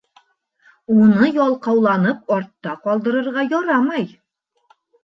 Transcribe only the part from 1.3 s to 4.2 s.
ялҡауланып артта ҡалдырырға ярамай.